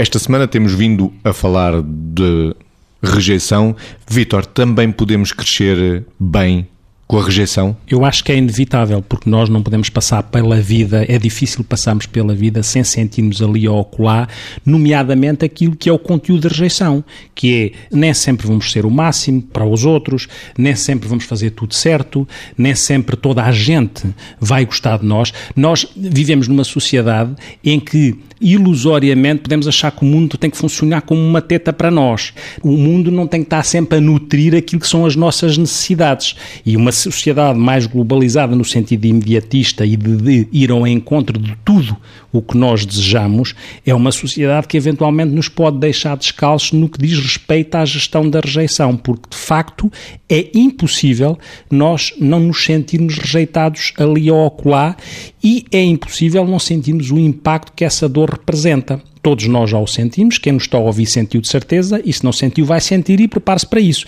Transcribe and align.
Esta 0.00 0.18
semana 0.18 0.48
temos 0.48 0.72
vindo 0.72 1.12
a 1.22 1.30
falar 1.30 1.82
de 1.82 2.56
rejeição. 3.02 3.76
Vitor, 4.08 4.46
também 4.46 4.90
podemos 4.90 5.30
crescer 5.30 6.06
bem 6.18 6.66
com 7.06 7.18
a 7.18 7.24
rejeição? 7.24 7.76
Eu 7.86 8.04
acho 8.04 8.24
que 8.24 8.32
é 8.32 8.36
inevitável, 8.36 9.02
porque 9.02 9.28
nós 9.28 9.50
não 9.50 9.62
podemos 9.62 9.90
passar 9.90 10.22
pela 10.22 10.58
vida, 10.60 11.04
é 11.06 11.18
difícil 11.18 11.62
passarmos 11.62 12.06
pela 12.06 12.34
vida 12.34 12.62
sem 12.62 12.82
sentirmos 12.82 13.42
ali 13.42 13.68
ou 13.68 13.80
acolá, 13.80 14.26
nomeadamente 14.64 15.44
aquilo 15.44 15.76
que 15.76 15.90
é 15.90 15.92
o 15.92 15.98
conteúdo 15.98 16.42
de 16.42 16.48
rejeição, 16.48 17.04
que 17.34 17.74
é 17.90 17.94
nem 17.94 18.14
sempre 18.14 18.46
vamos 18.46 18.72
ser 18.72 18.86
o 18.86 18.90
máximo 18.90 19.42
para 19.42 19.66
os 19.66 19.84
outros, 19.84 20.28
nem 20.56 20.74
sempre 20.74 21.08
vamos 21.08 21.24
fazer 21.24 21.50
tudo 21.50 21.74
certo, 21.74 22.26
nem 22.56 22.74
sempre 22.74 23.16
toda 23.16 23.42
a 23.42 23.52
gente 23.52 24.04
vai 24.40 24.64
gostar 24.64 25.00
de 25.00 25.04
nós. 25.04 25.30
Nós 25.54 25.86
vivemos 25.94 26.48
numa 26.48 26.64
sociedade 26.64 27.34
em 27.62 27.78
que 27.78 28.16
ilusoriamente 28.40 29.42
podemos 29.42 29.68
achar 29.68 29.90
que 29.90 30.02
o 30.02 30.06
mundo 30.06 30.38
tem 30.38 30.48
que 30.48 30.56
funcionar 30.56 31.02
como 31.02 31.20
uma 31.20 31.42
teta 31.42 31.72
para 31.72 31.90
nós. 31.90 32.32
O 32.62 32.72
mundo 32.72 33.10
não 33.10 33.26
tem 33.26 33.40
que 33.40 33.46
estar 33.46 33.62
sempre 33.64 33.98
a 33.98 34.00
nutrir 34.00 34.54
aquilo 34.54 34.80
que 34.80 34.88
são 34.88 35.04
as 35.04 35.14
nossas 35.14 35.58
necessidades. 35.58 36.34
E 36.64 36.76
uma 36.76 36.92
sociedade 36.92 37.58
mais 37.58 37.86
globalizada 37.86 38.56
no 38.56 38.64
sentido 38.64 39.04
imediatista 39.04 39.84
e 39.84 39.96
de, 39.96 40.16
de 40.16 40.48
ir 40.52 40.70
ao 40.70 40.86
encontro 40.86 41.38
de 41.38 41.54
tudo 41.64 41.96
o 42.32 42.40
que 42.40 42.56
nós 42.56 42.86
desejamos, 42.86 43.54
é 43.84 43.94
uma 43.94 44.12
sociedade 44.12 44.68
que 44.68 44.76
eventualmente 44.76 45.32
nos 45.32 45.48
pode 45.48 45.78
deixar 45.78 46.16
descalços 46.16 46.72
no 46.72 46.88
que 46.88 46.98
diz 46.98 47.18
respeito 47.18 47.74
à 47.74 47.84
gestão 47.84 48.28
da 48.28 48.40
rejeição, 48.40 48.96
porque 48.96 49.30
de 49.30 49.36
facto 49.36 49.90
é 50.28 50.48
impossível 50.54 51.36
nós 51.70 52.12
não 52.20 52.40
nos 52.40 52.64
sentirmos 52.64 53.18
rejeitados 53.18 53.92
ali 53.98 54.30
ou 54.30 54.46
acolá 54.46 54.96
e 55.42 55.64
é 55.72 55.82
impossível 55.82 56.46
não 56.46 56.58
sentirmos 56.58 57.10
o 57.10 57.18
impacto 57.18 57.72
que 57.74 57.84
essa 57.84 58.08
dor 58.08 58.30
representa. 58.30 59.00
Todos 59.22 59.46
nós 59.46 59.70
já 59.70 59.78
o 59.78 59.86
sentimos, 59.86 60.38
quem 60.38 60.54
nos 60.54 60.62
está 60.62 60.78
a 60.78 60.80
ouvir 60.80 61.06
sentiu 61.06 61.40
de 61.40 61.48
certeza, 61.48 62.00
e 62.04 62.12
se 62.12 62.24
não 62.24 62.32
sentiu 62.32 62.64
vai 62.64 62.80
sentir 62.80 63.20
e 63.20 63.28
prepare-se 63.28 63.66
para 63.66 63.80
isso. 63.80 64.06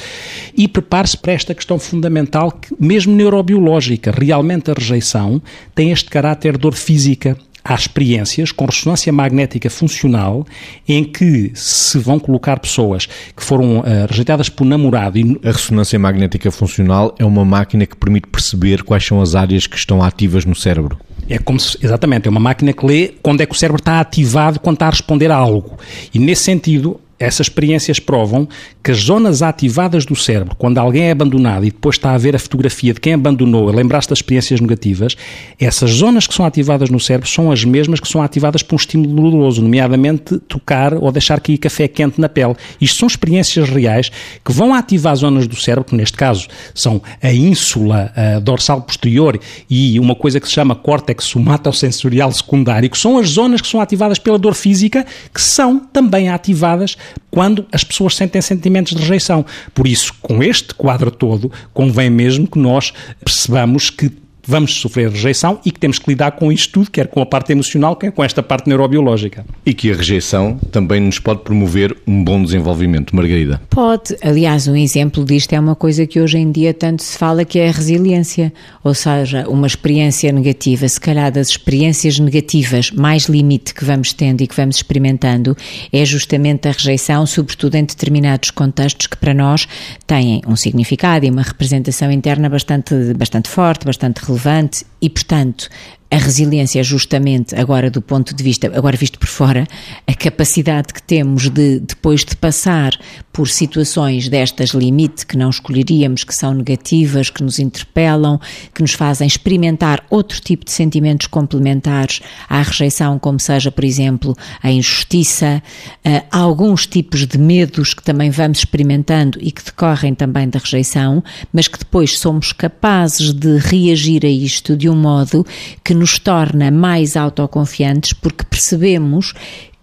E 0.57 0.67
prepare-se 0.67 1.17
para 1.19 1.33
esta 1.33 1.55
questão 1.55 1.79
fundamental, 1.79 2.51
que, 2.51 2.75
mesmo 2.81 3.15
neurobiológica, 3.15 4.11
realmente 4.11 4.71
a 4.71 4.75
rejeição 4.75 5.43
tem 5.75 5.91
este 5.91 6.09
caráter 6.09 6.53
de 6.53 6.61
dor 6.61 6.75
física, 6.75 7.37
há 7.65 7.75
experiências 7.75 8.51
com 8.53 8.65
ressonância 8.65 9.13
magnética 9.13 9.71
funcional 9.71 10.47
em 10.89 11.05
que 11.05 11.53
se 11.55 11.99
vão 11.99 12.19
colocar 12.19 12.59
pessoas 12.59 13.07
que 13.07 13.43
foram 13.43 13.81
uh, 13.81 13.85
rejeitadas 14.09 14.49
por 14.49 14.65
namorado. 14.65 15.19
E... 15.19 15.39
A 15.45 15.53
ressonância 15.53 15.99
magnética 15.99 16.51
funcional 16.51 17.15
é 17.19 17.25
uma 17.25 17.45
máquina 17.45 17.87
que 17.87 17.97
permite 17.97 18.29
perceber 18.29 18.83
quais 18.83 19.05
são 19.05 19.21
as 19.21 19.35
áreas 19.35 19.67
que 19.67 19.77
estão 19.77 20.03
ativas 20.03 20.45
no 20.45 20.55
cérebro. 20.55 20.99
É 21.29 21.39
como 21.39 21.59
se, 21.59 21.79
exatamente, 21.83 22.27
é 22.27 22.31
uma 22.31 22.41
máquina 22.41 22.73
que 22.73 22.85
lê 22.85 23.15
quando 23.23 23.41
é 23.41 23.47
que 23.47 23.53
o 23.53 23.59
cérebro 23.59 23.81
está 23.81 24.01
ativado, 24.01 24.61
quando 24.61 24.77
está 24.77 24.87
a 24.87 24.91
responder 24.91 25.31
a 25.31 25.37
algo. 25.37 25.79
E 26.13 26.19
nesse 26.19 26.43
sentido, 26.43 27.01
essas 27.23 27.47
experiências 27.47 27.99
provam 27.99 28.49
que 28.83 28.91
as 28.91 28.99
zonas 28.99 29.43
ativadas 29.43 30.05
do 30.05 30.17
cérebro, 30.17 30.57
quando 30.57 30.79
alguém 30.79 31.05
é 31.05 31.11
abandonado 31.13 31.65
e 31.65 31.71
depois 31.71 31.97
está 31.97 32.13
a 32.13 32.19
ver 32.19 32.35
a 32.35 32.39
fotografia 32.39 32.93
de 32.93 33.01
quem 33.01 33.15
abandonou, 33.15 33.71
lembrar-se 33.71 34.09
das 34.09 34.19
experiências 34.19 34.61
negativas, 34.61 35.17
essas 35.59 35.91
zonas 35.91 36.27
que 36.27 36.35
são 36.35 36.45
ativadas 36.45 36.91
no 36.91 36.99
cérebro 36.99 37.29
são 37.29 37.53
as 37.53 37.65
mesmas 37.65 38.01
que 38.01 38.09
são 38.09 38.23
ativadas 38.23 38.63
por 38.63 38.75
um 38.75 38.77
estímulo 38.77 39.15
doloroso, 39.15 39.63
nomeadamente 39.63 40.39
tocar 40.41 40.95
ou 40.95 41.13
deixar 41.13 41.41
cair 41.41 41.59
café 41.59 41.87
quente 41.87 42.21
na 42.21 42.29
pele. 42.29 42.57
Isto 42.81 42.99
são 42.99 43.07
experiências 43.07 43.69
reais 43.69 44.11
que 44.45 44.53
vão 44.53 44.75
ativar 44.75 45.15
zonas 45.15 45.47
do 45.47 45.57
cérebro, 45.57 45.85
que 45.85 45.95
neste 45.95 46.17
caso 46.17 46.49
são 46.75 47.01
a 47.23 47.33
ínsula 47.33 48.13
a 48.17 48.41
dorsal 48.41 48.83
posterior 48.83 49.39
e 49.71 49.99
uma 50.01 50.15
coisa 50.15 50.41
que 50.41 50.47
se 50.47 50.55
chama 50.55 50.75
córtex 50.75 51.25
somatosensorial 51.25 52.33
secundário, 52.33 52.91
que 52.91 52.99
são 52.99 53.19
as 53.19 53.29
zonas 53.29 53.61
que 53.61 53.69
são 53.69 53.81
ativadas 53.81 54.19
pela 54.19 54.39
dor 54.39 54.55
física, 54.55 55.07
que 55.33 55.41
são 55.41 55.79
também 55.79 56.29
ativadas 56.29 56.97
quando 57.31 57.67
as 57.73 57.85
pessoas 57.85 58.17
sentem 58.17 58.41
sentimentos 58.41 58.95
de 58.95 59.01
rejeição. 59.03 59.45
Por 59.75 59.87
isso, 59.87 60.15
com 60.21 60.43
este 60.43 60.75
quadro 60.75 61.11
todo, 61.11 61.51
convém 61.73 62.11
mesmo 62.11 62.47
que 62.47 62.59
nós 62.59 62.93
percebamos 63.25 63.91
que 63.91 64.11
vamos 64.47 64.75
sofrer 64.75 65.11
rejeição 65.11 65.61
e 65.65 65.71
que 65.71 65.79
temos 65.79 65.99
que 65.99 66.11
lidar 66.11 66.33
com 66.33 66.51
isto 66.51 66.73
tudo, 66.73 66.91
quer 66.91 67.07
com 67.07 67.21
a 67.21 67.27
parte 67.27 67.53
emocional, 67.53 67.97
quer 67.97 68.13
com 68.13 68.25
esta 68.25 68.43
parte 68.43 68.69
neurobiológica. 68.69 69.45
E 69.65 69.73
que 69.73 69.91
a 69.91 69.95
rejeição 69.95 70.59
também 70.71 71.01
nos 71.01 71.19
pode 71.19 71.43
promover 71.43 71.97
um 72.07 72.23
bom 72.23 72.43
desenvolvimento, 72.43 73.15
Margarida? 73.15 73.61
Pode. 73.71 74.17
Aliás, 74.23 74.67
um 74.67 74.77
exemplo 74.77 75.25
disto 75.25 75.53
é 75.53 75.61
uma 75.61 75.75
coisa 75.75 76.07
que 76.07 76.21
hoje 76.21 76.39
em 76.39 76.51
dia 76.51 76.75
tanto 76.75 77.03
se 77.03 77.17
fala 77.17 77.45
que 77.45 77.59
é 77.59 77.69
a 77.69 77.73
resiliência. 77.73 78.53
Ou 78.83 78.95
seja, 78.95 79.49
uma 79.49 79.67
experiência 79.67 80.33
negativa, 80.33 80.89
se 80.89 81.01
calhar 81.01 81.31
das 81.31 81.49
experiências 81.49 82.19
negativas 82.19 82.91
mais 82.91 83.25
limite 83.25 83.75
que 83.75 83.85
vamos 83.85 84.13
tendo 84.13 84.43
e 84.43 84.47
que 84.47 84.57
vamos 84.57 84.77
experimentando, 84.77 85.57
é 85.93 86.05
justamente 86.05 86.69
a 86.69 86.73
rejeição, 86.73 87.27
sobretudo 87.27 87.77
em 87.77 87.85
determinados 87.85 88.51
contextos 88.51 89.07
que 89.07 89.17
para 89.17 89.35
nós 89.35 89.69
têm 90.07 90.43
um 90.47 90.57
significado 90.57 91.25
e 91.25 91.31
uma 91.31 91.43
representação 91.43 92.11
interna 92.11 92.49
bastante, 92.49 92.95
bastante 93.15 93.49
forte, 93.49 93.85
bastante 93.85 94.19
relevante 94.19 94.32
relevante 94.33 94.85
e, 95.01 95.11
portanto, 95.11 95.69
a 96.13 96.17
resiliência, 96.19 96.85
justamente 96.85 97.57
agora 97.57 97.91
do 97.91 98.03
ponto 98.03 98.37
de 98.37 98.45
vista, 98.45 98.71
agora 98.77 98.99
visto 98.99 99.19
por 99.19 99.29
fora, 99.29 99.67
a 100.07 100.13
capacidade 100.13 100.93
que 100.93 101.03
temos 101.03 101.49
de, 101.49 101.81
depois 101.81 102.23
de 102.23 102.37
passar 102.37 102.93
por 103.33 103.49
situações 103.49 104.29
destas 104.29 104.71
limite 104.71 105.27
que 105.27 105.39
não 105.39 105.49
escolheríamos, 105.49 106.23
que 106.23 106.35
são 106.35 106.53
negativas, 106.53 107.31
que 107.31 107.43
nos 107.43 107.59
interpelam, 107.59 108.39
que 108.75 108.83
nos 108.83 108.93
fazem 108.93 109.27
experimentar 109.27 110.05
outro 110.11 110.39
tipo 110.39 110.67
de 110.67 110.73
sentimentos 110.73 111.29
complementares 111.29 112.21
à 112.47 112.61
rejeição, 112.61 113.19
como 113.19 113.41
seja, 113.41 113.73
por 113.73 113.83
exemplo, 113.83 114.37
a 114.63 114.71
injustiça, 114.71 115.63
uh, 116.05 116.27
alguns 116.31 116.87
tipos 116.87 117.27
de 117.27 117.39
medos 117.39 117.95
que 117.95 118.03
também 118.03 118.31
vamos 118.31 118.59
experimentando 118.59 119.39
e 119.41 119.51
que 119.51 119.65
decorrem 119.65 120.15
também 120.15 120.47
da 120.47 120.59
rejeição, 120.59 121.25
mas 121.51 121.69
que 121.69 121.79
depois 121.79 122.19
somos 122.19 122.53
capazes 122.53 123.33
de 123.33 123.57
reagir 123.57 124.27
a 124.27 124.29
isto 124.29 124.77
de 124.77 124.91
um 124.91 124.97
modo 124.97 125.47
que 125.83 126.02
nos 126.03 126.19
torna 126.19 126.69
mais 126.69 127.17
autoconfiantes 127.17 128.13
porque 128.13 128.45
percebemos 128.45 129.35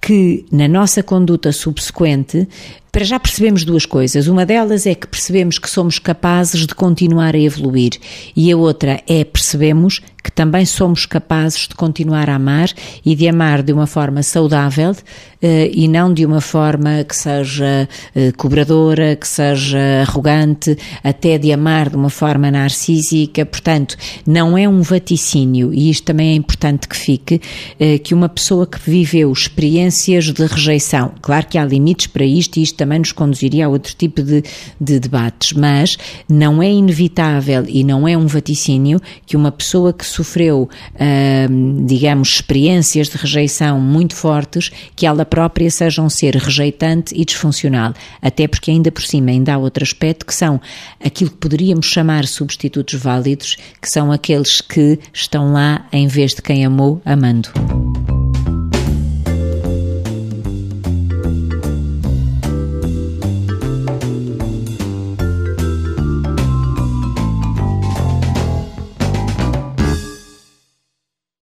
que 0.01 0.45
na 0.51 0.67
nossa 0.67 1.01
conduta 1.01 1.53
subsequente 1.53 2.45
para 2.91 3.05
já 3.05 3.19
percebemos 3.19 3.63
duas 3.63 3.85
coisas. 3.85 4.27
Uma 4.27 4.45
delas 4.45 4.85
é 4.85 4.95
que 4.95 5.07
percebemos 5.07 5.57
que 5.57 5.69
somos 5.69 5.99
capazes 5.99 6.65
de 6.65 6.75
continuar 6.75 7.35
a 7.35 7.39
evoluir, 7.39 7.93
e 8.35 8.51
a 8.51 8.57
outra 8.57 9.01
é 9.07 9.23
percebemos 9.23 10.01
que 10.23 10.31
também 10.31 10.65
somos 10.65 11.05
capazes 11.05 11.67
de 11.67 11.75
continuar 11.75 12.29
a 12.29 12.35
amar 12.35 12.69
e 13.05 13.15
de 13.15 13.27
amar 13.27 13.63
de 13.63 13.71
uma 13.71 13.87
forma 13.87 14.21
saudável 14.21 14.95
eh, 15.41 15.71
e 15.73 15.87
não 15.87 16.13
de 16.13 16.25
uma 16.25 16.41
forma 16.41 17.03
que 17.03 17.15
seja 17.15 17.87
eh, 18.13 18.31
cobradora, 18.33 19.15
que 19.15 19.27
seja 19.27 19.79
arrogante, 20.01 20.77
até 21.03 21.37
de 21.37 21.51
amar 21.53 21.89
de 21.89 21.95
uma 21.95 22.09
forma 22.09 22.51
narcísica. 22.51 23.45
Portanto, 23.45 23.95
não 24.27 24.57
é 24.57 24.67
um 24.67 24.81
vaticínio, 24.81 25.73
e 25.73 25.89
isto 25.89 26.03
também 26.03 26.31
é 26.31 26.35
importante 26.35 26.87
que 26.87 26.97
fique, 26.97 27.41
eh, 27.79 27.97
que 27.97 28.13
uma 28.13 28.27
pessoa 28.27 28.67
que 28.67 28.79
viveu 28.79 29.31
experiências 29.31 30.25
de 30.25 30.45
rejeição, 30.45 31.13
claro 31.21 31.47
que 31.47 31.57
há 31.57 31.63
limites 31.63 32.07
para 32.07 32.25
isto 32.25 32.57
e 32.57 32.63
isto 32.63 32.75
também 32.79 32.99
nos 32.99 33.11
conduziria 33.11 33.65
a 33.65 33.69
outro 33.69 33.93
tipo 33.93 34.23
de, 34.23 34.41
de 34.79 34.99
debates, 34.99 35.51
mas 35.53 35.97
não 36.27 36.63
é 36.63 36.71
inevitável 36.71 37.65
e 37.67 37.83
não 37.83 38.07
é 38.07 38.17
um 38.17 38.25
vaticínio 38.25 39.01
que 39.25 39.35
uma 39.35 39.51
pessoa 39.51 39.91
que 39.91 40.05
sofreu, 40.05 40.69
hum, 41.49 41.85
digamos, 41.85 42.29
experiências 42.29 43.09
de 43.09 43.17
rejeição 43.17 43.79
muito 43.81 44.15
fortes, 44.15 44.71
que 44.95 45.05
ela 45.05 45.25
própria 45.25 45.69
seja 45.69 46.01
um 46.01 46.09
ser 46.09 46.35
rejeitante 46.35 47.13
e 47.13 47.25
disfuncional. 47.25 47.93
Até 48.21 48.47
porque 48.47 48.71
ainda 48.71 48.91
por 48.91 49.03
cima 49.03 49.31
ainda 49.31 49.53
há 49.53 49.57
outro 49.57 49.83
aspecto 49.83 50.25
que 50.25 50.33
são 50.33 50.61
aquilo 51.03 51.31
que 51.31 51.37
poderíamos 51.37 51.87
chamar 51.87 52.25
substitutos 52.25 52.97
válidos, 52.99 53.57
que 53.81 53.89
são 53.89 54.11
aqueles 54.11 54.61
que 54.61 54.97
estão 55.13 55.51
lá 55.51 55.85
em 55.91 56.07
vez 56.07 56.33
de 56.33 56.41
quem 56.41 56.65
amou, 56.65 57.01
amando. 57.05 57.49